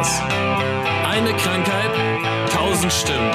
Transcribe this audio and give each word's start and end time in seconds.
das. 0.00 0.20
Eine 1.04 1.36
Krankheit, 1.36 1.90
tausend 2.50 2.90
Stimmen. 2.90 3.30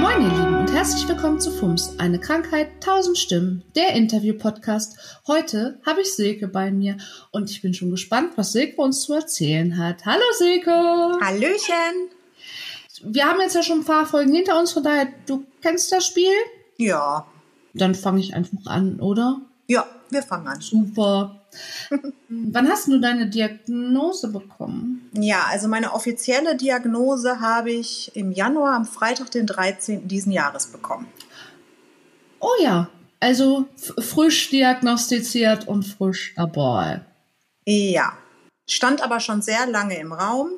Moin 0.00 0.22
ihr 0.22 0.28
Lieben 0.28 0.54
und 0.60 0.72
herzlich 0.72 1.06
willkommen 1.06 1.38
zu 1.38 1.50
FUMS, 1.50 1.98
eine 1.98 2.18
Krankheit, 2.18 2.68
tausend 2.80 3.18
Stimmen, 3.18 3.62
der 3.76 3.92
Interview-Podcast. 3.92 5.20
Heute 5.26 5.78
habe 5.84 6.00
ich 6.00 6.14
Silke 6.14 6.48
bei 6.48 6.70
mir 6.70 6.96
und 7.30 7.50
ich 7.50 7.60
bin 7.60 7.74
schon 7.74 7.90
gespannt, 7.90 8.32
was 8.36 8.52
Silke 8.52 8.80
uns 8.80 9.02
zu 9.02 9.12
erzählen 9.12 9.76
hat. 9.76 10.06
Hallo 10.06 10.24
Silke! 10.38 10.70
Hallöchen! 11.20 12.08
Wir 13.02 13.26
haben 13.26 13.40
jetzt 13.40 13.54
ja 13.54 13.62
schon 13.62 13.80
ein 13.80 13.84
paar 13.84 14.06
Folgen 14.06 14.32
hinter 14.32 14.58
uns, 14.58 14.72
von 14.72 14.82
daher, 14.82 15.08
du 15.26 15.44
kennst 15.60 15.92
das 15.92 16.06
Spiel? 16.06 16.32
Ja. 16.78 17.26
Dann 17.74 17.94
fange 17.94 18.20
ich 18.20 18.34
einfach 18.34 18.64
an, 18.64 18.98
oder? 18.98 19.42
Ja, 19.66 19.86
wir 20.08 20.22
fangen 20.22 20.48
an. 20.48 20.62
Super. 20.62 21.37
Wann 22.28 22.68
hast 22.68 22.88
du 22.88 22.98
deine 23.00 23.28
Diagnose 23.28 24.28
bekommen? 24.28 25.10
Ja, 25.14 25.46
also 25.50 25.68
meine 25.68 25.92
offizielle 25.94 26.56
Diagnose 26.56 27.40
habe 27.40 27.70
ich 27.70 28.14
im 28.14 28.32
Januar, 28.32 28.74
am 28.74 28.84
Freitag, 28.84 29.30
den 29.30 29.46
13. 29.46 30.08
diesen 30.08 30.32
Jahres 30.32 30.66
bekommen. 30.66 31.06
Oh 32.40 32.62
ja, 32.62 32.88
also 33.20 33.66
frisch 33.98 34.50
diagnostiziert 34.50 35.66
und 35.66 35.84
frisch 35.84 36.34
dabei. 36.36 37.00
Ja, 37.66 38.12
stand 38.68 39.02
aber 39.02 39.20
schon 39.20 39.42
sehr 39.42 39.66
lange 39.66 39.98
im 39.98 40.12
Raum. 40.12 40.50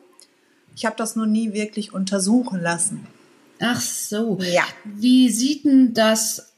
Ich 0.76 0.84
habe 0.84 0.96
das 0.96 1.16
nur 1.16 1.26
nie 1.26 1.52
wirklich 1.52 1.92
untersuchen 1.92 2.60
lassen. 2.60 3.06
Ach 3.60 3.80
so. 3.80 4.38
Ja. 4.40 4.64
Wie 4.84 5.28
sieht 5.30 5.64
denn 5.64 5.94
das 5.94 6.49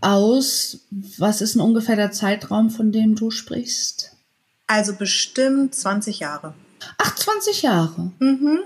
aus? 0.00 0.80
Was 1.18 1.40
ist 1.40 1.54
denn 1.54 1.62
ungefähr 1.62 1.96
der 1.96 2.12
Zeitraum, 2.12 2.70
von 2.70 2.92
dem 2.92 3.14
du 3.14 3.30
sprichst? 3.30 4.12
Also 4.66 4.94
bestimmt 4.94 5.74
20 5.74 6.20
Jahre. 6.20 6.54
Ach, 6.98 7.14
20 7.14 7.62
Jahre. 7.62 8.12
Mhm. 8.18 8.60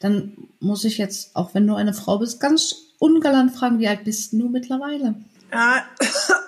Dann 0.00 0.36
muss 0.60 0.84
ich 0.84 0.98
jetzt, 0.98 1.34
auch 1.34 1.54
wenn 1.54 1.66
du 1.66 1.74
eine 1.74 1.94
Frau 1.94 2.18
bist, 2.18 2.40
ganz 2.40 2.74
ungalant 2.98 3.54
fragen, 3.54 3.78
wie 3.78 3.88
alt 3.88 4.04
bist 4.04 4.32
du 4.32 4.48
mittlerweile? 4.48 5.14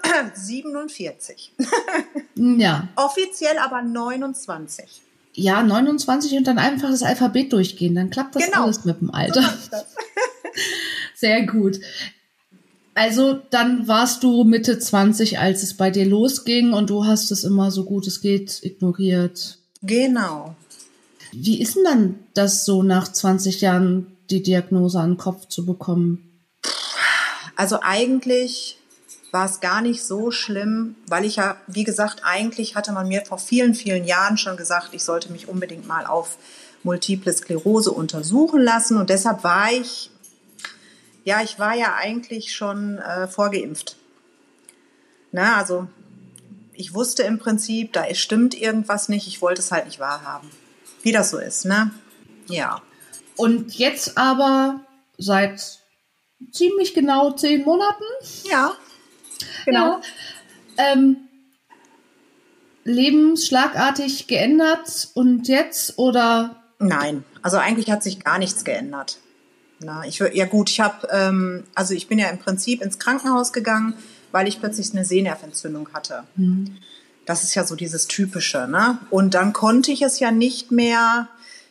Äh, 0.05 0.25
47. 0.35 1.53
ja. 2.35 2.89
Offiziell 2.97 3.57
aber 3.59 3.81
29. 3.81 4.85
Ja, 5.33 5.63
29 5.63 6.37
und 6.37 6.47
dann 6.47 6.59
einfach 6.59 6.91
das 6.91 7.03
Alphabet 7.03 7.51
durchgehen. 7.55 7.95
Dann 7.95 8.11
klappt 8.11 8.37
das 8.37 8.45
Genau. 8.45 8.65
alles 8.65 8.85
mit 8.85 9.01
dem 9.01 9.11
Alter. 9.11 9.41
So. 9.43 9.77
Sehr 11.15 11.47
gut. 11.47 11.81
Also 12.95 13.41
dann 13.51 13.89
warst 13.89 14.23
du 14.23 14.45
Mitte 14.45 14.79
20, 14.79 15.39
als 15.39 15.63
es 15.63 15.77
bei 15.77 15.91
dir 15.91 16.05
losging 16.05 16.73
und 16.73 16.91
du 16.91 17.07
hast 17.07 17.31
es 17.31 17.45
immer 17.45 17.71
so 17.71 17.85
gut 17.85 18.07
es 18.07 18.21
geht 18.21 18.63
ignoriert. 18.63 19.59
Genau. 19.83 20.55
Wie 21.33 21.63
ist 21.63 21.77
denn 21.77 21.85
dann 21.85 22.19
das 22.35 22.67
so 22.67 22.83
nach 22.83 23.11
20 23.11 23.63
Jahren 23.63 24.19
die 24.31 24.43
Diagnose 24.43 25.01
an 25.01 25.13
den 25.13 25.17
Kopf 25.17 25.49
zu 25.49 25.65
bekommen? 25.65 26.43
Also 27.57 27.79
eigentlich 27.83 28.79
war 29.31 29.47
es 29.47 29.61
gar 29.61 29.81
nicht 29.81 30.05
so 30.05 30.31
schlimm, 30.31 30.95
weil 31.07 31.25
ich 31.25 31.37
ja, 31.37 31.57
wie 31.67 31.85
gesagt, 31.85 32.21
eigentlich 32.23 32.77
hatte 32.77 32.93
man 32.93 33.09
mir 33.09 33.25
vor 33.25 33.39
vielen, 33.39 33.75
vielen 33.75 34.05
Jahren 34.05 34.37
schon 34.37 34.59
gesagt, 34.59 34.91
ich 34.93 35.05
sollte 35.05 35.33
mich 35.33 35.49
unbedingt 35.49 35.89
mal 35.89 36.05
auf 36.05 36.37
Multiple 36.83 37.33
Sklerose 37.33 37.93
untersuchen 37.93 38.61
lassen. 38.61 38.99
Und 38.99 39.09
deshalb 39.09 39.43
war 39.43 39.73
ich, 39.73 40.11
ja, 41.25 41.43
ich 41.43 41.59
war 41.59 41.75
ja 41.75 41.95
eigentlich 41.97 42.55
schon 42.55 42.99
äh, 42.99 43.29
vorgeimpft. 43.29 43.97
Na, 45.31 45.57
also 45.57 45.89
ich 46.73 46.95
wusste 46.95 47.23
im 47.23 47.39
Prinzip, 47.39 47.93
da 47.93 48.13
stimmt 48.15 48.55
irgendwas 48.55 49.09
nicht, 49.09 49.27
ich 49.27 49.41
wollte 49.41 49.61
es 49.61 49.73
halt 49.73 49.87
nicht 49.87 50.01
wahrhaben. 50.01 50.51
Wie 51.03 51.13
das 51.13 51.31
so 51.31 51.39
ist, 51.39 51.65
ne? 51.65 51.91
Ja. 52.49 52.83
Und 53.37 53.75
jetzt 53.75 54.19
aber 54.19 54.81
seit 55.19 55.81
ziemlich 56.51 56.95
genau 56.95 57.33
zehn 57.33 57.65
Monaten 57.65 58.05
Ja. 58.45 58.75
Genau. 59.65 60.01
Ja. 60.01 60.03
Ähm, 60.77 61.17
Leben 62.85 63.37
schlagartig 63.37 64.27
geändert 64.27 65.11
und 65.15 65.47
jetzt 65.49 65.99
oder 65.99 66.63
Nein, 66.79 67.25
also 67.43 67.59
eigentlich 67.59 67.91
hat 67.93 68.03
sich 68.03 68.25
gar 68.25 68.39
nichts 68.39 68.65
geändert. 68.65 69.19
Na, 69.85 70.05
ich 70.07 70.19
ja 70.19 70.47
gut, 70.47 70.71
ich 70.71 70.81
habe 70.81 71.09
ähm, 71.11 71.65
also 71.75 71.95
ich 71.95 72.09
bin 72.09 72.19
ja 72.19 72.29
im 72.29 72.39
Prinzip 72.39 72.83
ins 72.83 72.99
Krankenhaus 72.99 73.53
gegangen, 73.53 73.95
weil 74.31 74.49
ich 74.49 74.61
plötzlich 74.61 74.93
eine 74.93 75.05
Sehnerventzündung 75.05 75.89
hatte. 75.93 76.25
Das 77.27 77.43
ist 77.43 77.55
ja 77.55 77.65
so 77.65 77.77
dieses 77.77 78.07
typische, 78.09 78.67
ne? 78.69 78.99
Und 79.11 79.35
dann 79.35 79.53
konnte 79.53 79.93
ich 79.93 80.03
es 80.03 80.19
ja 80.19 80.31
nicht 80.31 80.71
mehr 80.71 81.29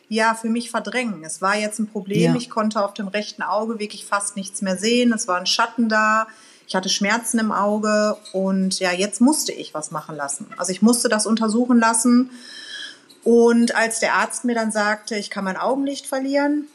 ja 0.08 0.34
für 0.34 0.48
mich 0.48 0.70
verdrängen. 0.70 1.24
Es 1.24 1.40
war 1.40 1.56
jetzt 1.56 1.78
ein 1.78 1.86
Problem. 1.86 2.32
Ja. 2.32 2.36
Ich 2.36 2.50
konnte 2.50 2.84
auf 2.84 2.92
dem 2.94 3.08
rechten 3.08 3.42
Auge 3.42 3.78
wirklich 3.78 4.04
fast 4.04 4.36
nichts 4.36 4.60
mehr 4.60 4.76
sehen. 4.76 5.12
Es 5.12 5.26
war 5.26 5.38
ein 5.38 5.46
Schatten 5.46 5.88
da. 5.88 6.26
Ich 6.68 6.76
hatte 6.76 6.88
Schmerzen 6.88 7.38
im 7.38 7.50
Auge 7.50 8.16
und 8.32 8.78
ja, 8.78 8.92
jetzt 8.92 9.20
musste 9.20 9.52
ich 9.52 9.74
was 9.74 9.90
machen 9.90 10.16
lassen. 10.16 10.46
Also 10.56 10.72
ich 10.72 10.82
musste 10.82 11.08
das 11.08 11.26
untersuchen 11.26 11.78
lassen. 11.78 12.30
Und 13.24 13.74
als 13.74 14.00
der 14.00 14.14
Arzt 14.14 14.44
mir 14.44 14.54
dann 14.54 14.72
sagte, 14.72 15.16
ich 15.16 15.30
kann 15.30 15.44
mein 15.44 15.56
Augenlicht 15.56 16.06
verlieren, 16.06 16.66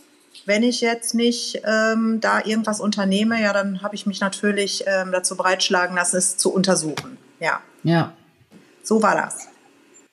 wenn 0.46 0.64
ich 0.64 0.82
jetzt 0.82 1.14
nicht 1.14 1.62
ähm, 1.66 2.20
da 2.22 2.44
irgendwas 2.44 2.80
unternehme, 2.80 3.42
ja, 3.42 3.54
dann 3.54 3.82
habe 3.82 3.96
ich 3.96 4.06
mich 4.06 4.20
natürlich 4.20 4.84
ähm, 4.88 5.12
dazu 5.12 5.36
breitschlagen 5.36 5.96
lassen, 5.96 6.18
es 6.18 6.38
zu 6.38 6.54
untersuchen. 6.54 7.18
Ja, 7.40 7.62
ja. 7.84 8.14
so 8.84 9.02
war 9.02 9.16
das. 9.16 9.48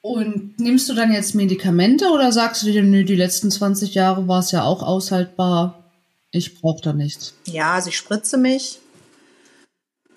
Und 0.01 0.61
nimmst 0.61 0.89
du 0.89 0.95
dann 0.95 1.13
jetzt 1.13 1.35
Medikamente 1.35 2.11
oder 2.11 2.31
sagst 2.31 2.63
du 2.63 2.67
dir, 2.67 2.83
nö, 2.83 3.05
die 3.05 3.17
letzten 3.17 3.51
20 3.51 3.95
Jahre 3.95 4.29
war 4.29 4.41
es 4.41 4.51
ja 4.51 4.63
auch 4.63 4.83
aushaltbar, 4.83 5.85
ich 6.31 6.61
brauche 6.61 6.83
da 6.83 6.93
nichts? 6.93 7.35
Ja, 7.47 7.75
also 7.75 7.89
ich 7.89 7.97
spritze 7.97 8.37
mich. 8.37 8.81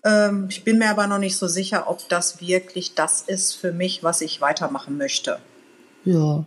Ähm, 0.04 0.48
ich 0.50 0.64
bin 0.64 0.80
mir 0.80 0.90
aber 0.90 1.08
noch 1.08 1.20
nicht 1.20 1.38
so 1.38 1.48
sicher, 1.48 1.90
ob 1.90 2.10
das 2.10 2.42
wirklich 2.42 2.96
das 2.96 3.22
ist 3.22 3.54
für 3.54 3.72
mich, 3.72 4.04
was 4.04 4.22
ich 4.22 4.42
weitermachen 4.42 4.98
möchte. 4.98 5.40
Ja. 6.06 6.44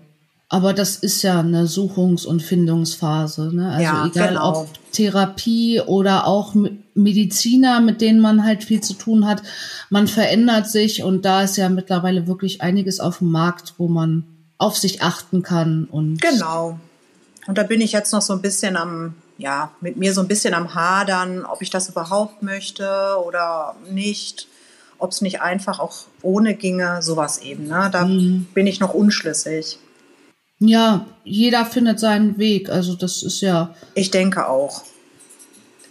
Aber 0.53 0.75
das 0.75 0.97
ist 0.97 1.23
ja 1.23 1.39
eine 1.39 1.69
Suchungs- 1.69 2.27
und 2.27 2.43
Findungsphase, 2.43 3.55
ne? 3.55 3.71
Also 3.71 3.83
Ja, 3.83 4.07
egal 4.07 4.29
genau. 4.31 4.63
ob 4.63 4.93
Therapie 4.93 5.81
oder 5.81 6.27
auch 6.27 6.57
Mediziner, 6.95 7.81
mit 7.81 8.01
denen 8.01 8.21
man 8.21 8.45
halt 8.45 8.65
viel 8.65 8.81
zu 8.81 8.95
tun 8.95 9.27
hat, 9.27 9.45
man 9.91 10.09
verändert 10.09 10.69
sich 10.69 11.05
und 11.05 11.25
da 11.25 11.45
ist 11.45 11.57
ja 11.57 11.69
mittlerweile 11.69 12.27
wirklich 12.27 12.63
einiges 12.63 12.99
auf 12.99 13.19
dem 13.19 13.31
Markt, 13.31 13.75
wo 13.79 13.87
man 13.87 14.25
auf 14.59 14.77
sich 14.77 15.03
achten 15.03 15.45
kann 15.45 15.85
und 15.85 16.21
Genau. 16.21 16.81
Und 17.47 17.57
da 17.57 17.63
bin 17.63 17.81
ich 17.81 17.93
jetzt 17.93 18.13
noch 18.13 18.21
so 18.21 18.33
ein 18.33 18.43
bisschen 18.43 18.77
am, 18.77 19.15
ja, 19.39 19.71
mit 19.81 19.99
mir 19.99 20.13
so 20.13 20.21
ein 20.21 20.29
bisschen 20.29 20.53
am 20.55 20.75
Hadern, 20.75 21.45
ob 21.45 21.63
ich 21.63 21.71
das 21.71 21.89
überhaupt 21.89 22.43
möchte 22.43 23.17
oder 23.25 23.77
nicht. 23.89 24.49
Ob 24.99 25.13
es 25.13 25.21
nicht 25.21 25.41
einfach 25.41 25.79
auch 25.79 25.95
ohne 26.23 26.55
ginge, 26.55 27.03
sowas 27.03 27.39
eben. 27.39 27.69
Ne? 27.69 27.89
Da 27.91 28.05
bin 28.05 28.67
ich 28.67 28.81
noch 28.81 28.93
unschlüssig. 28.93 29.79
Ja, 30.61 31.07
jeder 31.25 31.65
findet 31.65 31.99
seinen 31.99 32.39
Weg. 32.39 32.71
Also 32.71 32.95
das 32.95 33.23
ist 33.23 33.41
ja, 33.41 33.75
Ich 33.95 34.11
denke 34.11 34.47
auch. 34.49 34.83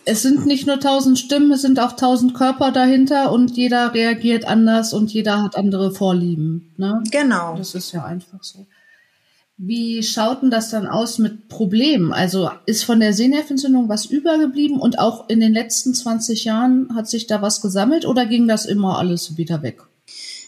es 0.05 0.21
sind 0.21 0.45
nicht 0.45 0.65
nur 0.67 0.79
tausend 0.79 1.19
Stimmen, 1.19 1.51
es 1.51 1.61
sind 1.61 1.79
auch 1.79 1.93
tausend 1.93 2.33
Körper 2.33 2.71
dahinter 2.71 3.31
und 3.31 3.57
jeder 3.57 3.93
reagiert 3.93 4.45
anders 4.47 4.93
und 4.93 5.11
jeder 5.11 5.43
hat 5.43 5.55
andere 5.57 5.91
Vorlieben. 5.91 6.73
Ne? 6.77 7.03
Genau. 7.11 7.55
Das 7.57 7.75
ist 7.75 7.91
ja 7.91 8.05
einfach 8.05 8.43
so. 8.43 8.67
Wie 9.61 10.03
schaut 10.03 10.41
denn 10.41 10.51
das 10.51 10.69
dann 10.69 10.87
aus 10.87 11.17
mit 11.17 11.49
Problemen? 11.49 12.13
Also 12.13 12.49
ist 12.65 12.85
von 12.85 13.01
der 13.01 13.13
Sehnerventzündung 13.13 13.89
was 13.89 14.05
übergeblieben 14.05 14.79
und 14.79 14.99
auch 14.99 15.27
in 15.29 15.41
den 15.41 15.51
letzten 15.51 15.93
20 15.93 16.45
Jahren 16.45 16.95
hat 16.95 17.09
sich 17.09 17.27
da 17.27 17.41
was 17.41 17.59
gesammelt 17.61 18.05
oder 18.05 18.25
ging 18.25 18.47
das 18.47 18.65
immer 18.65 18.97
alles 18.99 19.35
wieder 19.35 19.61
weg? 19.61 19.81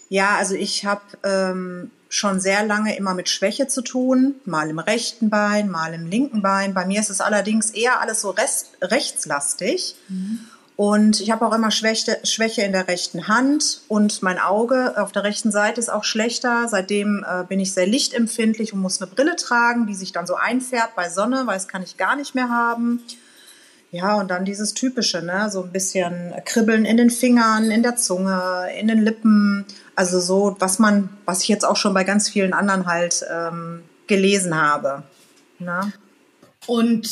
Ja, 0.08 0.38
also 0.38 0.56
ich 0.56 0.86
habe 0.86 1.02
ähm, 1.24 1.92
schon 2.12 2.42
sehr 2.42 2.66
lange 2.66 2.96
immer 2.98 3.14
mit 3.14 3.30
Schwäche 3.30 3.68
zu 3.68 3.82
tun, 3.82 4.36
mal 4.44 4.70
im 4.70 4.80
rechten 4.80 5.30
Bein, 5.30 5.70
mal 5.70 5.94
im 5.94 6.06
linken 6.06 6.42
Bein. 6.42 6.74
Bei 6.74 6.86
mir 6.86 7.00
ist 7.00 7.10
es 7.10 7.22
allerdings 7.22 7.72
eher 7.72 8.02
alles 8.02 8.20
so 8.20 8.32
rest, 8.32 8.72
rechtslastig. 8.82 9.96
Und 10.76 11.22
ich 11.22 11.32
habe 11.32 11.46
auch 11.48 11.54
immer 11.54 11.72
Schwäche, 11.72 12.20
Schwäche 12.24 12.64
in 12.64 12.74
der 12.74 12.90
rechten 12.90 13.30
Hand 13.30 13.82
und 13.88 14.22
mein 14.24 14.40
Auge 14.40 14.96
auf 14.98 15.14
der 15.14 15.24
rechten 15.24 15.52
Seite 15.52 15.80
ist 15.80 15.90
auch 15.90 16.04
schlechter. 16.04 16.68
Seitdem 16.68 17.26
äh, 17.26 17.46
bin 17.46 17.62
ich 17.62 17.74
sehr 17.74 17.88
lichtempfindlich 17.88 18.74
und 18.74 18.80
muss 18.80 19.02
eine 19.02 19.10
Brille 19.10 19.38
tragen, 19.38 19.88
die 19.88 19.96
sich 19.96 20.12
dann 20.12 20.28
so 20.28 20.36
einfärbt 20.36 20.96
bei 20.96 21.10
Sonne, 21.10 21.44
weil 21.46 21.56
das 21.56 21.70
kann 21.70 21.82
ich 21.82 21.96
gar 21.96 22.18
nicht 22.18 22.36
mehr 22.36 22.50
haben. 22.50 23.04
Ja, 23.92 24.20
und 24.20 24.32
dann 24.32 24.46
dieses 24.46 24.74
typische, 24.74 25.22
ne, 25.22 25.50
so 25.52 25.64
ein 25.64 25.72
bisschen 25.72 26.34
Kribbeln 26.46 26.86
in 26.86 26.96
den 26.96 27.10
Fingern, 27.10 27.72
in 27.72 27.84
der 27.84 27.98
Zunge, 27.98 28.68
in 28.80 28.88
den 28.88 29.04
Lippen. 29.04 29.66
Also 29.96 30.22
so, 30.22 30.56
was 30.60 30.80
man, 30.80 31.10
was 31.26 31.44
ich 31.44 31.50
jetzt 31.50 31.66
auch 31.66 31.76
schon 31.76 31.94
bei 31.94 32.06
ganz 32.06 32.30
vielen 32.30 32.54
anderen 32.54 32.86
halt 32.86 33.26
ähm, 33.30 33.84
gelesen 34.08 34.56
habe. 34.56 35.04
Ne? 35.60 35.92
Und 36.68 37.10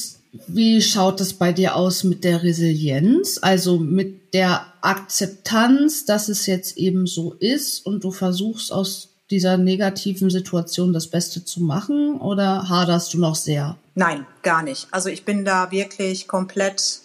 wie 0.48 0.82
schaut 0.82 1.20
es 1.20 1.34
bei 1.34 1.52
dir 1.52 1.76
aus 1.76 2.06
mit 2.06 2.24
der 2.24 2.44
Resilienz? 2.44 3.40
Also 3.42 3.78
mit 3.78 4.34
der 4.34 4.66
Akzeptanz, 4.82 6.06
dass 6.06 6.30
es 6.30 6.46
jetzt 6.46 6.78
eben 6.78 7.08
so 7.08 7.34
ist 7.34 7.86
und 7.86 8.06
du 8.06 8.12
versuchst 8.12 8.72
aus 8.72 9.10
dieser 9.32 9.58
negativen 9.58 10.30
Situation 10.30 10.94
das 10.94 11.08
Beste 11.08 11.44
zu 11.44 11.62
machen 11.62 12.20
oder 12.20 12.70
haderst 12.70 13.14
du 13.14 13.20
noch 13.20 13.36
sehr? 13.36 13.78
Nein, 14.00 14.26
gar 14.44 14.64
nicht. 14.64 14.88
Also 14.92 15.10
ich 15.10 15.26
bin 15.26 15.44
da 15.44 15.72
wirklich 15.72 16.30
komplett 16.30 17.02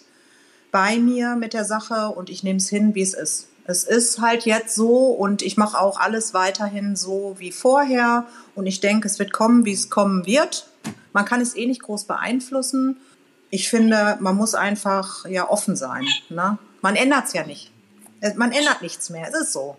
bei 0.71 0.95
mir 0.95 1.35
mit 1.35 1.51
der 1.51 1.65
Sache 1.65 2.07
und 2.07 2.29
ich 2.29 2.41
nehme 2.41 2.55
es 2.55 2.69
hin, 2.69 2.95
wie 2.95 3.01
es 3.01 3.13
ist. 3.13 3.49
Es 3.65 3.83
ist 3.83 4.21
halt 4.21 4.45
jetzt 4.45 4.75
so 4.75 5.07
und 5.07 5.41
ich 5.41 5.57
mache 5.57 5.77
auch 5.77 5.99
alles 5.99 6.33
weiterhin 6.33 6.95
so 6.95 7.35
wie 7.37 7.51
vorher 7.51 8.25
und 8.55 8.65
ich 8.65 8.79
denke, 8.79 9.09
es 9.09 9.19
wird 9.19 9.33
kommen, 9.33 9.65
wie 9.65 9.73
es 9.73 9.89
kommen 9.89 10.25
wird. 10.25 10.69
Man 11.11 11.25
kann 11.25 11.41
es 11.41 11.53
eh 11.57 11.65
nicht 11.65 11.81
groß 11.81 12.05
beeinflussen. 12.05 12.95
Ich 13.49 13.67
finde, 13.67 14.15
man 14.21 14.37
muss 14.37 14.55
einfach 14.55 15.25
ja 15.25 15.49
offen 15.49 15.75
sein. 15.75 16.05
Ne? 16.29 16.57
Man 16.81 16.95
ändert 16.95 17.25
es 17.25 17.33
ja 17.33 17.45
nicht. 17.45 17.73
Man 18.37 18.53
ändert 18.53 18.81
nichts 18.81 19.09
mehr. 19.09 19.27
Es 19.27 19.37
ist 19.37 19.51
so. 19.51 19.75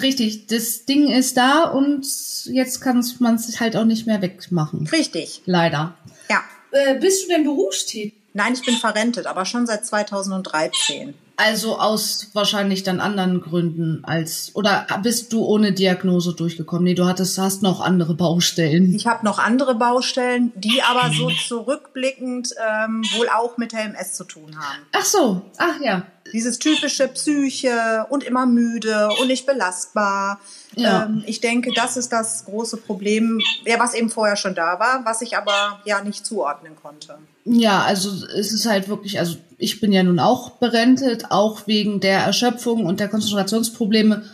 Richtig, 0.00 0.46
das 0.46 0.84
Ding 0.84 1.08
ist 1.08 1.36
da 1.36 1.64
und 1.64 2.06
jetzt 2.44 2.80
kann 2.80 3.04
man 3.18 3.34
es 3.34 3.58
halt 3.58 3.76
auch 3.76 3.84
nicht 3.84 4.06
mehr 4.06 4.22
wegmachen. 4.22 4.86
Richtig. 4.86 5.42
Leider. 5.44 5.96
Ja. 6.32 6.42
Äh, 6.70 6.98
bist 6.98 7.24
du 7.24 7.28
denn 7.28 7.44
berufstätig? 7.44 8.14
Nein, 8.34 8.54
ich 8.54 8.64
bin 8.64 8.76
verrentet, 8.76 9.26
aber 9.26 9.44
schon 9.44 9.66
seit 9.66 9.84
2013. 9.84 11.14
Also 11.36 11.78
aus 11.78 12.28
wahrscheinlich 12.34 12.82
dann 12.82 13.00
anderen 13.00 13.40
Gründen 13.40 14.04
als 14.04 14.52
oder 14.54 14.86
bist 15.02 15.32
du 15.32 15.44
ohne 15.44 15.72
Diagnose 15.72 16.34
durchgekommen? 16.34 16.84
Nee, 16.84 16.94
du 16.94 17.06
hattest 17.06 17.36
hast 17.38 17.62
noch 17.62 17.80
andere 17.80 18.14
Baustellen. 18.14 18.94
Ich 18.94 19.06
habe 19.06 19.24
noch 19.24 19.38
andere 19.38 19.74
Baustellen, 19.74 20.52
die 20.54 20.82
aber 20.82 21.12
so 21.12 21.30
zurückblickend 21.30 22.54
ähm, 22.58 23.02
wohl 23.16 23.28
auch 23.28 23.58
mit 23.58 23.72
der 23.72 23.84
MS 23.86 24.14
zu 24.14 24.24
tun 24.24 24.56
haben. 24.58 24.86
Ach 24.92 25.04
so, 25.04 25.42
ach 25.58 25.80
ja. 25.82 26.06
Dieses 26.32 26.58
typische 26.58 27.08
Psyche 27.08 28.06
und 28.08 28.22
immer 28.24 28.46
müde 28.46 29.08
und 29.20 29.28
nicht 29.28 29.46
belastbar. 29.46 30.40
Ja. 30.76 31.04
Ähm, 31.04 31.22
ich 31.26 31.40
denke, 31.40 31.72
das 31.74 31.96
ist 31.96 32.12
das 32.12 32.44
große 32.44 32.76
Problem, 32.76 33.40
ja, 33.64 33.78
was 33.78 33.94
eben 33.94 34.10
vorher 34.10 34.36
schon 34.36 34.54
da 34.54 34.78
war, 34.78 35.04
was 35.04 35.22
ich 35.22 35.36
aber 35.36 35.80
ja 35.84 36.02
nicht 36.02 36.24
zuordnen 36.24 36.76
konnte. 36.76 37.18
Ja, 37.44 37.82
also 37.82 38.10
es 38.26 38.52
ist 38.52 38.66
halt 38.66 38.88
wirklich, 38.88 39.18
also 39.18 39.36
ich 39.58 39.80
bin 39.80 39.92
ja 39.92 40.02
nun 40.02 40.18
auch 40.18 40.50
berentet, 40.50 41.30
auch 41.30 41.66
wegen 41.66 42.00
der 42.00 42.20
Erschöpfung 42.20 42.86
und 42.86 43.00
der 43.00 43.08
Konzentrationsprobleme. 43.08 44.24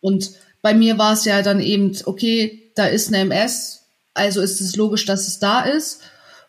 Und 0.00 0.30
bei 0.62 0.74
mir 0.74 0.98
war 0.98 1.12
es 1.12 1.24
ja 1.24 1.42
dann 1.42 1.60
eben, 1.60 1.96
okay, 2.04 2.72
da 2.76 2.86
ist 2.86 3.08
eine 3.08 3.18
MS, 3.18 3.82
also 4.14 4.40
ist 4.40 4.60
es 4.60 4.76
logisch, 4.76 5.04
dass 5.04 5.26
es 5.26 5.38
da 5.38 5.62
ist. 5.62 6.00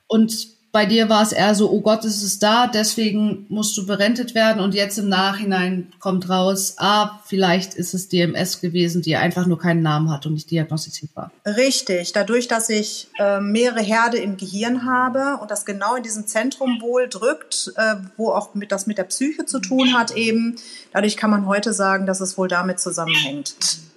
Und 0.08 0.48
bei 0.74 0.88
dir 0.88 1.08
war 1.08 1.22
es 1.22 1.32
eher 1.32 1.54
so, 1.54 1.70
oh 1.70 1.82
Gott, 1.82 2.04
ist 2.04 2.24
es 2.24 2.40
da, 2.40 2.66
deswegen 2.66 3.46
musst 3.48 3.78
du 3.78 3.86
berentet 3.86 4.34
werden. 4.34 4.60
Und 4.60 4.74
jetzt 4.74 4.98
im 4.98 5.08
Nachhinein 5.08 5.94
kommt 6.00 6.28
raus, 6.30 6.74
ah, 6.78 7.20
vielleicht 7.26 7.76
ist 7.76 7.94
es 7.94 8.10
DMS 8.10 8.60
gewesen, 8.60 9.04
die 9.04 9.16
einfach 9.16 9.46
nur 9.46 9.60
keinen 9.60 9.84
Namen 9.84 10.10
hat 10.10 10.26
und 10.26 10.34
nicht 10.34 10.50
diagnostiziert 10.50 11.16
war. 11.16 11.32
Richtig, 11.46 12.12
dadurch, 12.14 12.48
dass 12.48 12.70
ich 12.70 13.08
äh, 13.20 13.40
mehrere 13.40 13.82
Herde 13.82 14.18
im 14.18 14.36
Gehirn 14.36 14.84
habe 14.84 15.38
und 15.40 15.52
das 15.52 15.64
genau 15.64 15.94
in 15.94 16.02
diesem 16.02 16.26
Zentrum 16.26 16.82
wohl 16.82 17.08
drückt, 17.08 17.72
äh, 17.76 17.98
wo 18.18 18.32
auch 18.32 18.56
mit, 18.56 18.72
das 18.72 18.88
mit 18.88 18.98
der 18.98 19.04
Psyche 19.04 19.46
zu 19.46 19.60
tun 19.60 19.94
hat 19.94 20.16
eben, 20.16 20.56
dadurch 20.92 21.18
kann 21.18 21.30
man 21.30 21.46
heute 21.46 21.72
sagen, 21.72 22.08
dass 22.08 22.20
es 22.20 22.36
wohl 22.36 22.48
damit 22.48 22.80
zusammenhängt. 22.80 23.54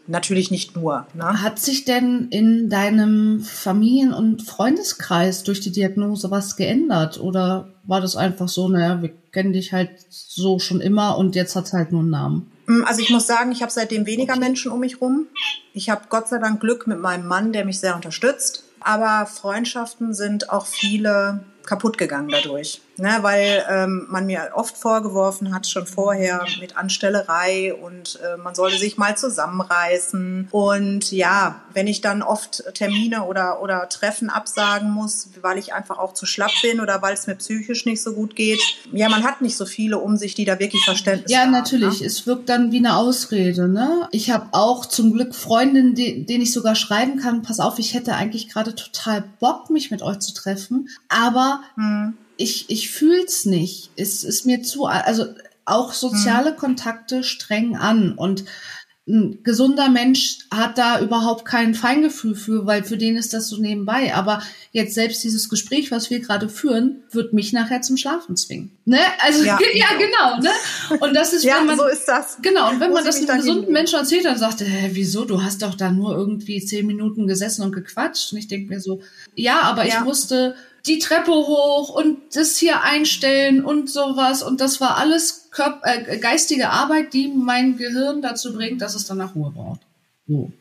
Natürlich 0.06 0.50
nicht 0.50 0.76
nur. 0.76 1.06
Ne? 1.14 1.43
Hat 1.43 1.58
sich 1.58 1.85
denn 1.85 2.29
in 2.31 2.69
deinem 2.70 3.41
Familien- 3.41 4.12
und 4.12 4.43
Freundeskreis 4.43 5.43
durch 5.43 5.61
die 5.61 5.73
Diagnose 5.73 6.31
was 6.31 6.56
geändert? 6.56 7.19
Oder 7.20 7.69
war 7.85 8.00
das 8.00 8.17
einfach 8.17 8.49
so, 8.49 8.69
naja, 8.69 9.03
wir 9.03 9.11
kennen 9.32 9.53
dich 9.53 9.73
halt 9.73 9.91
so 10.08 10.58
schon 10.58 10.81
immer 10.81 11.19
und 11.19 11.35
jetzt 11.35 11.56
hat 11.56 11.67
es 11.67 11.73
halt 11.73 11.93
nur 11.93 12.03
einen 12.03 12.11
Namen? 12.11 12.53
Also 12.85 13.00
ich 13.00 13.11
muss 13.11 13.26
sagen, 13.26 13.53
ich 13.53 13.62
habe 13.62 13.70
seitdem 13.70 14.06
weniger 14.06 14.35
okay. 14.35 14.41
Menschen 14.41 14.73
um 14.73 14.81
mich 14.81 15.00
rum. 15.00 15.26
Ich 15.73 15.91
habe 15.91 16.03
Gott 16.08 16.29
sei 16.29 16.38
Dank 16.38 16.61
Glück 16.61 16.87
mit 16.87 17.00
meinem 17.00 17.26
Mann, 17.26 17.53
der 17.53 17.64
mich 17.64 17.79
sehr 17.79 17.94
unterstützt. 17.94 18.64
Aber 18.81 19.26
Freundschaften 19.26 20.14
sind 20.14 20.50
auch 20.50 20.67
viele 20.67 21.44
kaputt 21.64 21.99
gegangen 21.99 22.29
dadurch. 22.31 22.81
Ne, 22.98 23.19
weil 23.20 23.62
ähm, 23.69 24.06
man 24.08 24.25
mir 24.25 24.50
oft 24.54 24.76
vorgeworfen 24.76 25.54
hat, 25.54 25.66
schon 25.66 25.87
vorher 25.87 26.46
mit 26.60 26.78
Anstellerei 26.78 27.75
und 27.75 28.19
äh, 28.22 28.38
man 28.38 28.54
sollte 28.54 28.78
sich 28.78 28.96
mal 28.96 29.16
zusammenreißen. 29.16 30.48
Und 30.50 31.12
ja, 31.12 31.60
wenn 31.75 31.88
ich 31.88 32.00
dann 32.00 32.22
oft 32.22 32.64
Termine 32.72 33.25
oder, 33.25 33.60
oder 33.60 33.87
Treffen 33.90 34.31
absagen 34.31 34.90
muss, 34.90 35.28
weil 35.43 35.58
ich 35.58 35.75
einfach 35.75 35.98
auch 35.98 36.14
zu 36.14 36.25
schlapp 36.25 36.52
bin 36.62 36.81
oder 36.81 37.02
weil 37.02 37.12
es 37.12 37.26
mir 37.26 37.34
psychisch 37.34 37.84
nicht 37.84 38.02
so 38.02 38.14
gut 38.14 38.34
geht, 38.34 38.60
ja, 38.93 39.10
man 39.10 39.25
hat 39.25 39.43
nicht 39.43 39.58
so 39.58 39.66
viele 39.66 39.98
um 39.98 40.16
sich, 40.16 40.34
die 40.34 40.46
da 40.46 40.58
wirklich 40.58 40.82
Verständnis 40.84 41.31
ja, 41.31 41.40
haben. 41.40 41.52
Ja, 41.52 41.58
natürlich. 41.58 42.00
Ne? 42.00 42.06
Es 42.06 42.26
wirkt 42.26 42.48
dann 42.48 42.72
wie 42.72 42.78
eine 42.78 42.96
Ausrede. 42.96 43.69
Ne? 43.69 44.08
Ich 44.10 44.31
habe 44.31 44.48
auch 44.52 44.87
zum 44.87 45.12
Glück 45.12 45.34
Freundinnen, 45.34 45.94
die, 45.94 46.25
denen 46.25 46.43
ich 46.43 46.52
sogar 46.52 46.75
schreiben 46.75 47.19
kann, 47.19 47.43
pass 47.43 47.60
auf, 47.60 47.78
ich 47.78 47.93
hätte 47.93 48.14
eigentlich 48.14 48.48
gerade 48.48 48.75
total 48.75 49.22
Bock, 49.38 49.69
mich 49.69 49.90
mit 49.90 50.00
euch 50.00 50.20
zu 50.20 50.32
treffen, 50.32 50.88
aber 51.08 51.60
hm 51.75 52.14
ich, 52.37 52.69
ich 52.69 52.91
fühl's 52.91 53.47
nicht. 53.47 53.91
Es 53.97 54.25
ist 54.25 54.47
mir 54.47 54.62
zu, 54.62 54.87
also 54.87 55.27
auch 55.65 55.93
soziale 55.93 56.50
hm. 56.50 56.56
Kontakte 56.56 57.25
streng 57.25 57.77
an 57.77 58.12
und 58.12 58.44
ein 59.09 59.44
gesunder 59.44 59.88
Mensch 59.88 60.38
hat 60.50 60.79
da 60.79 61.00
überhaupt 61.00 61.44
kein 61.44 61.77
Feingefühl 61.77 62.35
für, 62.35 62.67
weil 62.67 62.83
für 62.83 62.97
den 62.97 63.17
ist 63.17 63.33
das 63.35 63.47
so 63.49 63.56
nebenbei. 63.56 64.12
Aber 64.17 64.43
jetzt 64.73 64.94
selbst 64.94 65.23
dieses 65.23 65.49
Gespräch, 65.49 65.93
was 65.93 66.11
wir 66.11 66.19
gerade 66.19 66.49
führen, 66.49 67.05
wird 67.12 67.33
mich 67.33 67.53
nachher 67.53 67.83
zum 67.83 67.97
Schlafen 67.97 68.35
zwingen. 68.35 68.73
Ne? 68.85 68.99
Also 69.21 69.44
ja, 69.44 69.59
ja 69.75 69.87
genau. 69.97 70.41
Ne? 70.43 70.99
Und 70.99 71.15
das 71.15 71.32
ist, 71.32 71.44
ja, 71.44 71.59
wenn 71.61 71.67
man 71.67 71.77
so 71.77 71.87
ist 71.87 72.06
das. 72.06 72.39
Genau. 72.43 72.69
Und 72.69 72.81
wenn 72.81 72.93
man 72.93 73.05
das 73.05 73.19
einem 73.19 73.39
gesunden 73.39 73.73
Menschen 73.73 73.97
erzählt, 73.97 74.25
dann 74.25 74.39
sagt 74.39 74.61
er, 74.61 74.67
hä, 74.67 74.91
wieso? 74.94 75.25
Du 75.25 75.41
hast 75.41 75.62
doch 75.62 75.77
da 75.77 75.93
nur 75.93 76.17
irgendwie 76.17 76.65
zehn 76.65 76.85
Minuten 76.85 77.29
gesessen 77.29 77.62
und 77.62 77.71
gequatscht. 77.71 78.32
Und 78.32 78.39
ich 78.39 78.49
denke 78.49 78.75
mir 78.75 78.81
so, 78.81 79.03
ja, 79.37 79.61
aber 79.61 79.87
ja. 79.87 79.99
ich 79.99 80.05
musste 80.05 80.56
die 80.87 80.99
Treppe 80.99 81.33
hoch 81.33 81.91
und 81.91 82.19
das 82.35 82.56
hier 82.56 82.83
einstellen 82.83 83.65
und 83.65 83.91
sowas. 83.91 84.43
Und 84.43 84.61
das 84.61 84.81
war 84.81 84.97
alles 84.97 85.49
Körp 85.50 85.81
äh, 85.85 86.19
geistige 86.19 86.71
Arbeit, 86.71 87.12
die 87.12 87.29
mein 87.29 87.77
Gehirn 87.77 88.23
dazu 88.23 88.53
bringt, 88.53 88.83
dass 88.83 88.94
es 88.94 89.06
danach 89.06 89.35
Ruhe 89.35 89.50
braucht. 89.50 89.81
So. 90.29 90.53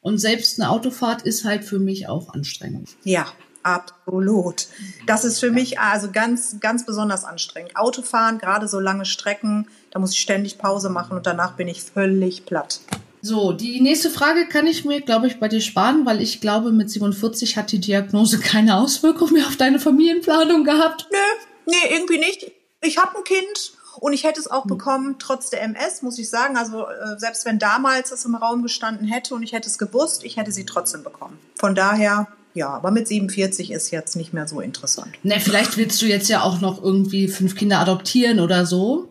Und 0.00 0.18
selbst 0.18 0.60
eine 0.60 0.70
Autofahrt 0.70 1.22
ist 1.22 1.44
halt 1.44 1.64
für 1.64 1.78
mich 1.78 2.08
auch 2.08 2.32
anstrengend. 2.32 2.90
Ja, 3.04 3.26
absolut. 3.62 4.66
Das 5.06 5.24
ist 5.24 5.40
für 5.40 5.50
mich 5.50 5.80
also 5.80 6.10
ganz, 6.12 6.60
ganz 6.60 6.86
besonders 6.86 7.24
anstrengend. 7.24 7.76
Autofahren, 7.76 8.38
gerade 8.38 8.68
so 8.68 8.78
lange 8.78 9.04
Strecken, 9.04 9.66
da 9.90 9.98
muss 9.98 10.12
ich 10.12 10.20
ständig 10.20 10.58
Pause 10.58 10.88
machen 10.90 11.16
und 11.16 11.26
danach 11.26 11.56
bin 11.56 11.68
ich 11.68 11.82
völlig 11.82 12.46
platt. 12.46 12.80
So, 13.20 13.52
die 13.52 13.80
nächste 13.80 14.10
Frage 14.10 14.46
kann 14.46 14.66
ich 14.66 14.84
mir, 14.84 15.00
glaube 15.00 15.26
ich, 15.26 15.40
bei 15.40 15.48
dir 15.48 15.60
sparen, 15.60 16.06
weil 16.06 16.20
ich 16.20 16.40
glaube, 16.40 16.72
mit 16.72 16.90
47 16.90 17.56
hat 17.56 17.72
die 17.72 17.80
Diagnose 17.80 18.38
keine 18.40 18.76
Auswirkung 18.76 19.32
mehr 19.32 19.46
auf 19.46 19.56
deine 19.56 19.80
Familienplanung 19.80 20.64
gehabt. 20.64 21.08
Nö, 21.10 21.18
nee, 21.66 21.94
irgendwie 21.94 22.18
nicht. 22.18 22.52
Ich 22.80 22.98
habe 22.98 23.18
ein 23.18 23.24
Kind 23.24 23.72
und 24.00 24.12
ich 24.12 24.24
hätte 24.24 24.40
es 24.40 24.50
auch 24.50 24.64
hm. 24.64 24.68
bekommen, 24.68 25.16
trotz 25.18 25.50
der 25.50 25.62
MS, 25.62 26.02
muss 26.02 26.18
ich 26.18 26.30
sagen. 26.30 26.56
Also 26.56 26.86
äh, 26.86 27.18
selbst 27.18 27.44
wenn 27.44 27.58
damals 27.58 28.12
es 28.12 28.24
im 28.24 28.34
Raum 28.34 28.62
gestanden 28.62 29.06
hätte 29.06 29.34
und 29.34 29.42
ich 29.42 29.52
hätte 29.52 29.68
es 29.68 29.78
gewusst, 29.78 30.24
ich 30.24 30.36
hätte 30.36 30.52
sie 30.52 30.64
trotzdem 30.64 31.02
bekommen. 31.02 31.38
Von 31.56 31.74
daher, 31.74 32.28
ja, 32.54 32.68
aber 32.68 32.90
mit 32.90 33.08
47 33.08 33.72
ist 33.72 33.90
jetzt 33.90 34.16
nicht 34.16 34.32
mehr 34.32 34.46
so 34.46 34.60
interessant. 34.60 35.10
Ne, 35.22 35.40
vielleicht 35.40 35.76
willst 35.76 36.00
du 36.02 36.06
jetzt 36.06 36.28
ja 36.28 36.42
auch 36.42 36.60
noch 36.60 36.82
irgendwie 36.82 37.28
fünf 37.28 37.56
Kinder 37.56 37.80
adoptieren 37.80 38.40
oder 38.40 38.66
so. 38.66 39.08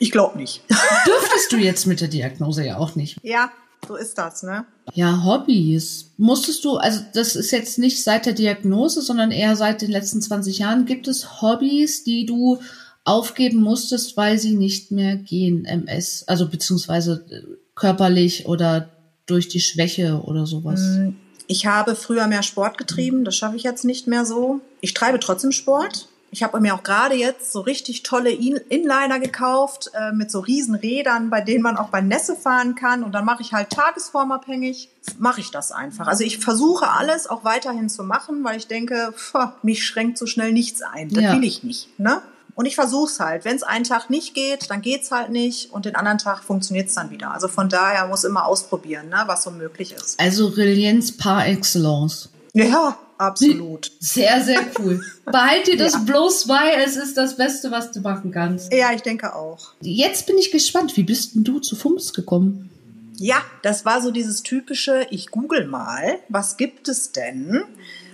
Ich 0.00 0.10
glaube 0.10 0.38
nicht. 0.38 0.62
Dürftest 1.06 1.52
du 1.52 1.58
jetzt 1.58 1.86
mit 1.86 2.00
der 2.00 2.08
Diagnose 2.08 2.64
ja 2.64 2.78
auch 2.78 2.96
nicht. 2.96 3.18
Ja, 3.22 3.52
so 3.86 3.96
ist 3.96 4.16
das, 4.16 4.42
ne? 4.42 4.64
Ja, 4.94 5.24
Hobbys. 5.24 6.12
Musstest 6.16 6.64
du, 6.64 6.78
also 6.78 7.00
das 7.14 7.36
ist 7.36 7.50
jetzt 7.50 7.78
nicht 7.78 8.02
seit 8.02 8.24
der 8.24 8.32
Diagnose, 8.32 9.02
sondern 9.02 9.30
eher 9.30 9.56
seit 9.56 9.82
den 9.82 9.90
letzten 9.90 10.22
20 10.22 10.58
Jahren. 10.58 10.86
Gibt 10.86 11.06
es 11.06 11.42
Hobbys, 11.42 12.02
die 12.02 12.24
du 12.24 12.60
aufgeben 13.04 13.60
musstest, 13.60 14.16
weil 14.16 14.38
sie 14.38 14.56
nicht 14.56 14.90
mehr 14.90 15.16
gehen, 15.16 15.66
MS, 15.66 16.24
also 16.26 16.48
beziehungsweise 16.48 17.24
äh, 17.30 17.42
körperlich 17.74 18.46
oder 18.46 18.90
durch 19.26 19.48
die 19.48 19.60
Schwäche 19.60 20.22
oder 20.24 20.46
sowas? 20.46 20.80
Mm, 20.80 21.10
ich 21.46 21.66
habe 21.66 21.94
früher 21.94 22.26
mehr 22.26 22.42
Sport 22.42 22.78
getrieben, 22.78 23.24
das 23.24 23.36
schaffe 23.36 23.56
ich 23.56 23.64
jetzt 23.64 23.84
nicht 23.84 24.06
mehr 24.06 24.24
so. 24.24 24.60
Ich 24.80 24.94
treibe 24.94 25.20
trotzdem 25.20 25.52
Sport. 25.52 26.08
Ich 26.32 26.42
habe 26.42 26.60
mir 26.60 26.74
auch 26.74 26.82
gerade 26.82 27.14
jetzt 27.14 27.52
so 27.52 27.60
richtig 27.60 28.02
tolle 28.02 28.30
Inliner 28.30 29.18
gekauft 29.18 29.90
äh, 29.94 30.12
mit 30.12 30.30
so 30.30 30.40
riesen 30.40 30.76
Rädern, 30.76 31.28
bei 31.28 31.40
denen 31.40 31.62
man 31.62 31.76
auch 31.76 31.88
bei 31.88 32.00
Nässe 32.00 32.36
fahren 32.36 32.76
kann. 32.76 33.02
Und 33.02 33.12
dann 33.12 33.24
mache 33.24 33.42
ich 33.42 33.52
halt 33.52 33.70
tagesformabhängig, 33.70 34.88
mache 35.18 35.40
ich 35.40 35.50
das 35.50 35.72
einfach. 35.72 36.06
Also 36.06 36.22
ich 36.22 36.38
versuche 36.38 36.88
alles 36.88 37.28
auch 37.28 37.44
weiterhin 37.44 37.88
zu 37.88 38.04
machen, 38.04 38.44
weil 38.44 38.56
ich 38.56 38.68
denke, 38.68 39.12
pff, 39.16 39.34
mich 39.62 39.84
schränkt 39.84 40.18
so 40.18 40.26
schnell 40.26 40.52
nichts 40.52 40.82
ein. 40.82 41.08
Das 41.08 41.24
ja. 41.24 41.32
will 41.34 41.42
ich 41.44 41.64
nicht. 41.64 41.98
Ne? 41.98 42.22
Und 42.54 42.66
ich 42.66 42.74
versuche 42.74 43.10
es 43.10 43.18
halt. 43.20 43.44
Wenn 43.44 43.56
es 43.56 43.62
einen 43.62 43.84
Tag 43.84 44.10
nicht 44.10 44.34
geht, 44.34 44.70
dann 44.70 44.82
geht's 44.82 45.10
halt 45.10 45.30
nicht. 45.30 45.72
Und 45.72 45.84
den 45.84 45.96
anderen 45.96 46.18
Tag 46.18 46.44
funktioniert 46.44 46.88
es 46.88 46.94
dann 46.94 47.10
wieder. 47.10 47.32
Also 47.32 47.48
von 47.48 47.68
daher 47.68 48.06
muss 48.06 48.22
immer 48.24 48.44
ausprobieren, 48.44 49.08
ne, 49.08 49.22
was 49.26 49.44
so 49.44 49.50
möglich 49.50 49.92
ist. 49.92 50.20
Also 50.20 50.46
Relienz 50.48 51.16
par 51.16 51.46
excellence. 51.46 52.28
Ja, 52.52 52.98
absolut. 53.20 53.92
Sehr, 54.00 54.42
sehr 54.42 54.64
cool. 54.78 55.04
Behalt 55.24 55.66
dir 55.66 55.76
das 55.76 55.92
ja. 55.94 55.98
bloß 56.00 56.46
bei, 56.46 56.74
es 56.84 56.96
ist 56.96 57.16
das 57.16 57.36
Beste, 57.36 57.70
was 57.70 57.92
du 57.92 58.00
machen 58.00 58.32
kannst. 58.32 58.72
Ja, 58.72 58.92
ich 58.92 59.02
denke 59.02 59.34
auch. 59.34 59.74
Jetzt 59.80 60.26
bin 60.26 60.38
ich 60.38 60.50
gespannt, 60.50 60.96
wie 60.96 61.04
bist 61.04 61.34
denn 61.34 61.44
du 61.44 61.60
zu 61.60 61.76
FUMS 61.76 62.12
gekommen? 62.12 62.70
Ja, 63.16 63.42
das 63.62 63.84
war 63.84 64.00
so 64.00 64.10
dieses 64.10 64.42
typische, 64.42 65.06
ich 65.10 65.30
google 65.30 65.66
mal, 65.66 66.18
was 66.30 66.56
gibt 66.56 66.88
es 66.88 67.12
denn? 67.12 67.62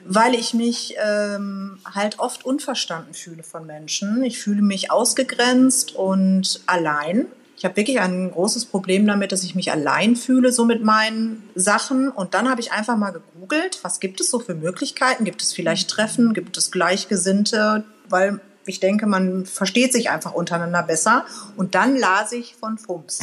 Weil 0.05 0.35
ich 0.35 0.53
mich 0.53 0.97
ähm, 1.05 1.79
halt 1.85 2.19
oft 2.19 2.45
unverstanden 2.45 3.15
fühle 3.15 3.43
von 3.43 3.67
Menschen. 3.67 4.23
Ich 4.25 4.39
fühle 4.39 4.63
mich 4.63 4.91
ausgegrenzt 4.91 5.95
und 5.95 6.61
allein. 6.67 7.27
Ich 7.57 7.65
habe 7.65 7.77
wirklich 7.77 8.01
ein 8.01 8.31
großes 8.31 8.67
Problem 8.67 9.07
damit, 9.07 9.33
dass 9.33 9.43
ich 9.43 9.55
mich 9.55 9.73
allein 9.73 10.15
fühle, 10.15 10.53
so 10.53 10.65
mit 10.67 10.83
meinen 10.83 11.49
Sachen. 11.55 12.11
Und 12.11 12.35
dann 12.35 12.51
habe 12.51 12.61
ich 12.61 12.73
einfach 12.73 12.97
mal 12.97 13.13
gegoogelt, 13.13 13.79
was 13.83 13.99
gibt 13.99 14.21
es 14.21 14.31
so 14.31 14.39
für 14.39 14.55
Möglichkeiten? 14.55 15.25
Gibt 15.25 15.43
es 15.43 15.55
vielleicht 15.55 15.89
Treffen? 15.89 16.35
Gibt 16.35 16.57
es 16.59 16.71
Gleichgesinnte? 16.71 17.85
Weil 18.09 18.41
ich 18.67 18.81
denke, 18.81 19.07
man 19.07 19.47
versteht 19.47 19.93
sich 19.93 20.11
einfach 20.11 20.35
untereinander 20.35 20.83
besser. 20.83 21.25
Und 21.57 21.75
dann 21.75 21.97
las 21.97 22.33
ich 22.33 22.57
von 22.57 22.77
FUMS. 22.77 23.21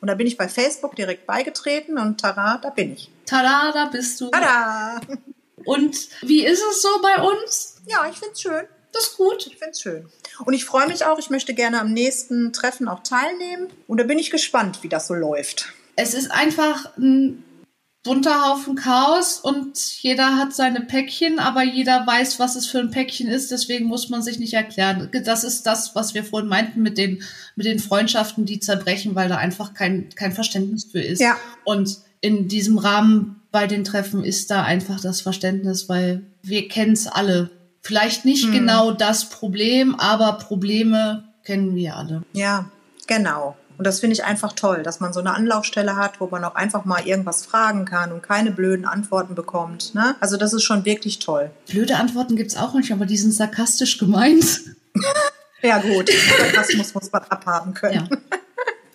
Und 0.00 0.08
da 0.08 0.14
bin 0.14 0.26
ich 0.26 0.36
bei 0.36 0.48
Facebook 0.48 0.96
direkt 0.96 1.26
beigetreten 1.26 1.98
und 1.98 2.20
tada, 2.20 2.58
da 2.58 2.70
bin 2.70 2.92
ich. 2.92 3.10
Tada, 3.26 3.72
da 3.72 3.86
bist 3.86 4.20
du. 4.20 4.30
Tada! 4.30 5.00
Und 5.64 6.08
wie 6.22 6.46
ist 6.46 6.62
es 6.70 6.82
so 6.82 6.88
bei 7.02 7.22
uns? 7.22 7.82
Ja, 7.86 8.08
ich 8.10 8.16
find's 8.16 8.40
schön. 8.40 8.64
Das 8.92 9.04
ist 9.04 9.16
gut. 9.16 9.46
Ich 9.46 9.56
find's 9.56 9.80
schön. 9.80 10.08
Und 10.44 10.54
ich 10.54 10.64
freue 10.64 10.88
mich 10.88 11.04
auch, 11.04 11.18
ich 11.18 11.30
möchte 11.30 11.54
gerne 11.54 11.80
am 11.80 11.92
nächsten 11.92 12.52
Treffen 12.52 12.88
auch 12.88 13.02
teilnehmen. 13.02 13.68
Und 13.86 13.98
da 13.98 14.04
bin 14.04 14.18
ich 14.18 14.30
gespannt, 14.30 14.82
wie 14.82 14.88
das 14.88 15.06
so 15.06 15.14
läuft. 15.14 15.72
Es 15.96 16.14
ist 16.14 16.30
einfach 16.30 16.96
ein 16.96 17.44
bunter 18.04 18.46
Haufen 18.46 18.76
Chaos 18.76 19.38
und 19.40 19.76
jeder 20.02 20.36
hat 20.36 20.54
seine 20.54 20.80
Päckchen, 20.80 21.38
aber 21.38 21.62
jeder 21.62 22.06
weiß, 22.06 22.38
was 22.38 22.56
es 22.56 22.66
für 22.66 22.78
ein 22.78 22.90
Päckchen 22.90 23.28
ist, 23.28 23.50
deswegen 23.50 23.86
muss 23.86 24.08
man 24.08 24.22
sich 24.22 24.38
nicht 24.38 24.54
erklären. 24.54 25.10
Das 25.24 25.44
ist 25.44 25.64
das, 25.66 25.94
was 25.94 26.14
wir 26.14 26.24
vorhin 26.24 26.48
meinten 26.48 26.80
mit 26.80 26.96
den, 26.96 27.22
mit 27.56 27.66
den 27.66 27.78
Freundschaften, 27.78 28.46
die 28.46 28.60
zerbrechen, 28.60 29.14
weil 29.14 29.28
da 29.28 29.36
einfach 29.36 29.74
kein, 29.74 30.08
kein 30.14 30.32
Verständnis 30.32 30.84
für 30.84 31.00
ist. 31.00 31.20
Ja. 31.20 31.36
Und 31.64 31.98
in 32.20 32.48
diesem 32.48 32.78
Rahmen 32.78 33.42
bei 33.50 33.66
den 33.66 33.84
Treffen 33.84 34.24
ist 34.24 34.50
da 34.50 34.62
einfach 34.62 35.00
das 35.00 35.20
Verständnis, 35.20 35.88
weil 35.88 36.22
wir 36.42 36.68
kennen 36.68 36.92
es 36.92 37.06
alle. 37.06 37.50
Vielleicht 37.88 38.26
nicht 38.26 38.44
Hm. 38.44 38.52
genau 38.52 38.90
das 38.90 39.30
Problem, 39.30 39.98
aber 39.98 40.34
Probleme 40.34 41.24
kennen 41.42 41.74
wir 41.74 41.96
alle. 41.96 42.22
Ja, 42.34 42.66
genau. 43.06 43.56
Und 43.78 43.86
das 43.86 44.00
finde 44.00 44.12
ich 44.12 44.24
einfach 44.24 44.52
toll, 44.52 44.82
dass 44.82 45.00
man 45.00 45.14
so 45.14 45.20
eine 45.20 45.34
Anlaufstelle 45.34 45.96
hat, 45.96 46.20
wo 46.20 46.26
man 46.26 46.44
auch 46.44 46.54
einfach 46.54 46.84
mal 46.84 47.06
irgendwas 47.06 47.46
fragen 47.46 47.86
kann 47.86 48.12
und 48.12 48.22
keine 48.22 48.50
blöden 48.50 48.84
Antworten 48.84 49.34
bekommt. 49.34 49.94
Ne? 49.94 50.16
Also 50.20 50.36
das 50.36 50.52
ist 50.52 50.64
schon 50.64 50.84
wirklich 50.84 51.18
toll. 51.18 51.50
Blöde 51.66 51.96
Antworten 51.96 52.36
gibt's 52.36 52.58
auch 52.58 52.74
nicht, 52.74 52.92
aber 52.92 53.06
die 53.06 53.16
sind 53.16 53.32
sarkastisch 53.32 53.96
gemeint. 53.98 54.44
Ja 55.60 55.78
gut, 55.78 56.08
das 56.54 56.72
muss, 56.74 56.94
muss 56.94 57.10
man 57.10 57.22
abhaben 57.24 57.74
können. 57.74 58.08
Ja. 58.08 58.37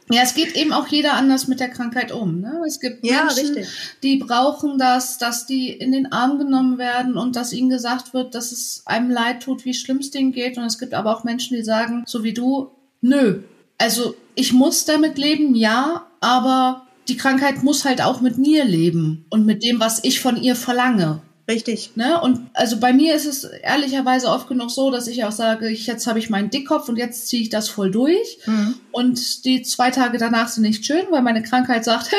Ja, 0.10 0.22
es 0.24 0.34
geht 0.36 0.56
eben 0.56 0.74
auch 0.74 0.88
jeder 0.88 1.14
anders 1.14 1.48
mit 1.48 1.60
der 1.60 1.70
Krankheit 1.70 2.12
um. 2.12 2.42
Ne? 2.42 2.62
Es 2.68 2.80
gibt 2.80 3.06
Ja, 3.06 3.26
Menschen, 3.26 3.56
richtig. 3.56 3.68
die 4.04 4.18
brauchen 4.18 4.78
das, 4.78 5.18
dass 5.18 5.46
die 5.46 5.70
in 5.70 5.92
den 5.92 6.12
Arm 6.12 6.38
genommen 6.38 6.78
werden 6.78 7.18
und 7.18 7.36
dass 7.36 7.54
ihnen 7.54 7.70
gesagt 7.70 8.14
wird, 8.14 8.36
dass 8.36 8.52
es 8.52 8.84
einem 8.86 9.10
leid 9.10 9.44
tut, 9.44 9.66
wie 9.66 9.74
schlimm 9.74 9.98
es 9.98 10.12
denen 10.12 10.32
geht. 10.32 10.58
Und 10.58 10.66
es 10.66 10.78
gibt 10.78 10.94
aber 10.94 11.16
auch 11.16 11.24
Menschen, 11.24 11.56
die 11.56 11.64
sagen, 11.64 12.04
so 12.06 12.24
wie 12.24 12.34
du, 12.34 12.72
nö. 13.02 13.44
Also 13.78 14.16
ich 14.36 14.54
muss 14.54 14.86
damit 14.86 15.18
leben, 15.18 15.56
ja, 15.56 16.06
aber 16.20 16.88
die 17.08 17.18
Krankheit 17.18 17.64
muss 17.64 17.86
halt 17.86 18.02
auch 18.02 18.22
mit 18.22 18.38
mir 18.38 18.66
leben 18.66 19.26
und 19.30 19.46
mit 19.46 19.64
dem, 19.64 19.80
was 19.80 20.04
ich 20.04 20.20
von 20.20 20.42
ihr 20.42 20.56
verlange. 20.56 21.22
Richtig. 21.48 21.92
Ne? 21.96 22.22
Und 22.22 22.50
also 22.54 22.80
bei 22.80 22.94
mir 22.94 23.16
ist 23.16 23.26
es 23.26 23.44
ehrlicherweise 23.44 24.28
oft 24.30 24.48
genug 24.48 24.72
so, 24.72 24.92
dass 24.92 25.08
ich 25.08 25.26
auch 25.26 25.32
sage, 25.32 25.70
ich, 25.70 25.88
jetzt 25.88 26.08
habe 26.08 26.18
ich 26.20 26.30
meinen 26.30 26.50
Dickkopf 26.50 26.88
und 26.88 26.96
jetzt 26.96 27.28
ziehe 27.28 27.42
ich 27.42 27.50
das 27.50 27.68
voll 27.68 27.92
durch. 27.92 28.40
Mhm. 28.46 28.76
Und 28.92 29.44
die 29.44 29.62
zwei 29.62 29.92
Tage 29.92 30.18
danach 30.18 30.48
sind 30.48 30.64
nicht 30.64 30.86
schön, 30.86 31.06
weil 31.10 31.22
meine 31.22 31.44
Krankheit 31.44 31.84
sagt, 31.84 32.12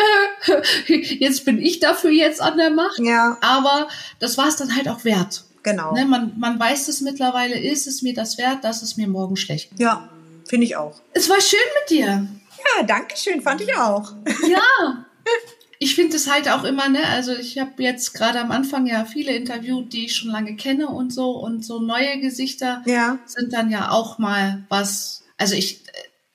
jetzt 0.87 1.47
bin 1.47 1.59
ich 1.59 1.81
dafür 1.81 2.11
jetzt 2.11 2.43
an 2.43 2.59
der 2.59 2.71
Macht. 2.71 2.99
Ja, 2.99 3.39
Aber 3.41 3.89
das 4.19 4.37
war 4.37 4.49
es 4.49 4.57
dann 4.57 4.77
halt 4.77 4.89
auch 4.89 5.05
wert. 5.05 5.45
genau. 5.63 5.95
Ne? 5.95 6.05
Man, 6.05 6.33
man 6.37 6.61
weiß 6.61 6.89
es 6.89 7.01
mittlerweile, 7.01 7.59
ist 7.59 7.87
es 7.87 8.03
mir 8.03 8.13
das 8.13 8.37
wert, 8.37 8.63
dass 8.63 8.83
es 8.83 8.99
mir 8.99 9.09
morgen 9.09 9.37
schlecht 9.37 9.71
geht. 9.71 9.81
Ja, 9.81 10.07
finde 10.47 10.67
ich 10.67 10.77
auch. 10.77 11.01
Es 11.15 11.31
war 11.31 11.41
schön 11.41 11.59
mit 11.81 11.91
dir. 11.99 12.07
Ja, 12.07 12.83
danke 12.87 13.17
schön, 13.17 13.41
fand 13.41 13.63
ich 13.63 13.75
auch. 13.75 14.13
Ja. 14.47 15.07
Ich 15.85 15.95
finde 15.97 16.17
es 16.17 16.31
halt 16.33 16.49
auch 16.49 16.65
immer, 16.65 16.89
ne, 16.89 17.07
also 17.09 17.33
ich 17.35 17.59
habe 17.59 17.83
jetzt 17.83 18.15
gerade 18.15 18.41
am 18.41 18.51
Anfang 18.53 18.87
ja 18.87 19.05
viele 19.05 19.33
interviewt, 19.33 19.93
die 19.93 20.07
ich 20.07 20.17
schon 20.17 20.31
lange 20.31 20.57
kenne 20.57 20.89
und 20.89 21.13
so 21.13 21.33
und 21.33 21.63
so 21.65 21.79
neue 21.79 22.21
Gesichter 22.21 22.83
Ja, 22.87 23.19
sind 23.27 23.53
dann 23.53 23.71
ja 23.71 23.91
auch 23.91 24.19
mal 24.19 24.65
was, 24.71 25.25
also 25.37 25.55
ich 25.55 25.81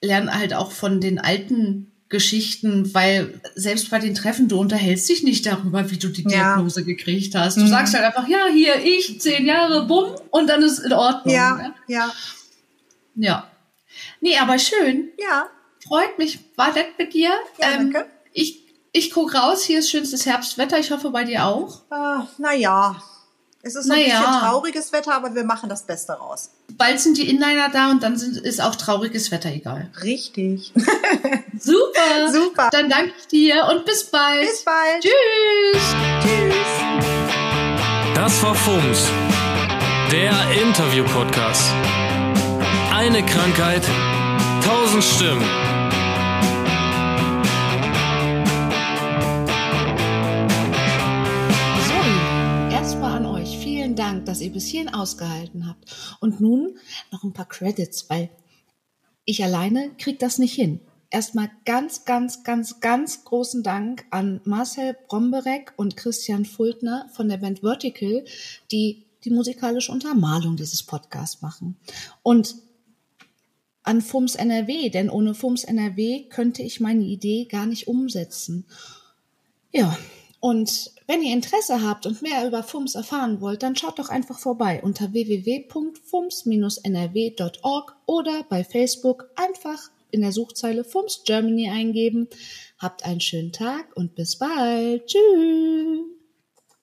äh, 0.02 0.06
lerne 0.06 0.34
halt 0.38 0.54
auch 0.54 0.72
von 0.72 1.02
den 1.02 1.18
alten 1.18 1.92
Geschichten, 2.10 2.94
weil 2.94 3.40
selbst 3.56 3.90
bei 3.90 3.98
den 4.00 4.14
Treffen, 4.14 4.48
du 4.50 4.60
unterhältst 4.60 5.10
dich 5.10 5.24
nicht 5.24 5.46
darüber, 5.48 5.90
wie 5.90 5.98
du 5.98 6.10
die 6.10 6.24
Ja. 6.24 6.30
Diagnose 6.30 6.84
gekriegt 6.86 7.34
hast. 7.36 7.58
Du 7.58 7.62
Mhm. 7.62 7.68
sagst 7.70 7.94
halt 7.96 8.04
einfach, 8.06 8.28
ja, 8.28 8.46
hier, 8.54 8.76
ich, 8.84 9.20
zehn 9.20 9.46
Jahre, 9.48 9.86
bumm, 9.88 10.12
und 10.32 10.48
dann 10.48 10.62
ist 10.62 10.78
in 10.80 10.94
Ordnung. 10.94 11.34
ja, 11.34 11.56
Ne? 11.56 11.74
ja, 11.88 12.12
ja. 13.16 13.52
Nee, 14.22 14.38
aber 14.38 14.60
schön. 14.60 15.10
ja. 15.20 15.48
Freut 15.88 16.20
mich. 16.20 16.40
War 16.56 16.72
nett 16.74 16.90
mit 17.00 17.14
dir. 17.16 17.32
Ja, 17.60 17.72
danke. 17.78 18.06
Ich, 18.34 18.60
ich 18.92 19.12
guck 19.12 19.36
raus, 19.36 19.64
hier 19.64 19.80
ist 19.80 19.90
schönstes 19.90 20.26
Herbstwetter. 20.26 20.80
Ich 20.80 20.92
hoffe 20.92 21.10
bei 21.12 21.24
dir 21.24 21.46
auch. 21.46 21.82
Ah, 21.90 22.28
naja, 22.38 23.02
es 23.62 23.76
ist 23.76 23.88
so 23.88 23.94
Na 23.94 24.00
ein 24.00 24.06
bisschen 24.06 24.24
trauriges 24.24 24.94
Wetter, 24.94 25.14
aber 25.14 25.36
wir 25.36 25.44
machen 25.44 25.70
das 25.70 25.84
Beste 25.84 26.14
raus. 26.14 26.50
Bald 26.78 27.00
sind 27.00 27.18
die 27.18 27.30
Inliner 27.30 27.70
da 27.70 27.92
und 27.92 28.02
dann 28.02 28.18
sind, 28.18 28.38
ist 28.38 28.62
auch 28.62 28.76
trauriges 28.76 29.32
Wetter 29.32 29.50
egal. 29.50 29.92
Richtig. 30.02 30.74
Super. 31.60 32.32
Super. 32.32 32.70
Dann 32.72 32.90
danke 32.90 33.14
ich 33.20 33.28
dir 33.28 33.68
und 33.70 33.86
bis 33.86 34.06
bald. 34.06 34.48
Bis 34.48 34.64
bald. 34.64 35.02
Tschüss. 35.02 35.84
Tschüss. 36.24 36.80
Das 38.16 38.44
war 38.44 38.56
FUMS, 38.56 39.08
der 40.12 40.34
Interview-Podcast. 40.62 41.72
Eine 42.94 43.26
Krankheit, 43.26 43.84
tausend 44.64 45.04
Stimmen. 45.04 45.69
Dank, 54.00 54.26
dass 54.26 54.42
ihr 54.42 54.52
bis 54.52 54.66
hierhin 54.66 54.94
ausgehalten 54.94 55.68
habt. 55.68 56.18
Und 56.20 56.40
nun 56.40 56.78
noch 57.12 57.24
ein 57.24 57.34
paar 57.34 57.48
Credits, 57.48 58.10
weil 58.10 58.30
ich 59.26 59.44
alleine 59.44 59.92
krieg 59.98 60.18
das 60.20 60.40
nicht 60.40 60.54
hin. 60.54 60.80
Erstmal 61.12 61.50
ganz, 61.66 62.06
ganz, 62.06 62.44
ganz, 62.44 62.80
ganz 62.80 63.26
großen 63.26 63.62
Dank 63.62 64.06
an 64.10 64.42
Marcel 64.46 64.96
Bromberek 65.08 65.74
und 65.76 65.98
Christian 65.98 66.46
Fultner 66.46 67.10
von 67.14 67.28
der 67.30 67.38
Band 67.38 67.60
Vertical, 67.60 68.24
die 68.72 69.06
die 69.24 69.32
musikalische 69.32 69.92
Untermalung 69.92 70.56
dieses 70.56 70.84
Podcasts 70.84 71.42
machen. 71.42 71.76
Und 72.24 72.56
an 73.84 74.02
FUMS 74.02 74.36
NRW, 74.36 74.90
denn 74.90 75.10
ohne 75.10 75.34
FUMS 75.34 75.64
NRW 75.64 76.30
könnte 76.30 76.62
ich 76.62 76.80
meine 76.80 77.04
Idee 77.04 77.46
gar 77.46 77.66
nicht 77.66 77.88
umsetzen. 77.88 78.66
Ja, 79.72 79.98
und 80.40 80.92
wenn 81.08 81.22
ihr 81.22 81.34
Interesse 81.34 81.82
habt 81.82 82.06
und 82.06 82.22
mehr 82.22 82.48
über 82.48 82.64
FUMS 82.64 82.96
erfahren 82.96 83.42
wollt, 83.42 83.62
dann 83.64 83.76
schaut 83.76 84.00
doch 84.00 84.08
einfach 84.10 84.40
vorbei 84.40 84.82
unter 84.82 85.12
www.fums-nrw.org 85.12 87.96
oder 88.06 88.46
bei 88.48 88.64
Facebook 88.64 89.30
einfach 89.36 89.90
in 90.12 90.22
der 90.22 90.32
Suchzeile 90.32 90.84
FUMS 90.84 91.24
Germany 91.26 91.70
eingeben. 91.70 92.28
Habt 92.78 93.06
einen 93.06 93.22
schönen 93.22 93.52
Tag 93.52 93.96
und 93.96 94.14
bis 94.16 94.38
bald. 94.38 95.08
Tschüss. 95.08 96.19